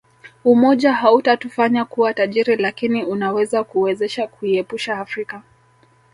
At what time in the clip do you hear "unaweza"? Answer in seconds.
3.03-3.63